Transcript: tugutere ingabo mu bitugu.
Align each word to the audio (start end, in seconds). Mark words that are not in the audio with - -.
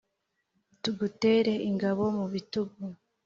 tugutere 0.81 1.53
ingabo 1.69 2.03
mu 2.17 2.25
bitugu. 2.33 2.83